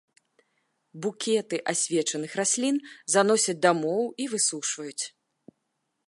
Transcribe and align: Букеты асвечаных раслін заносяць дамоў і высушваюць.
Букеты 1.05 1.57
асвечаных 1.73 2.31
раслін 2.39 2.77
заносяць 3.15 3.57
дамоў 3.67 4.03
і 4.25 4.27
высушваюць. 4.35 5.03